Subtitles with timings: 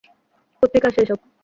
[0.63, 1.19] কোত্থেকে আসে এসব!